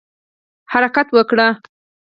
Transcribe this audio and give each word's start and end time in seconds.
حرکت 0.71 1.07
وکړئ 1.17 1.49